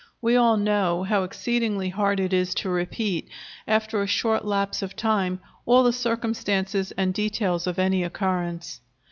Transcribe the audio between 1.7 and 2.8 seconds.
hard it is to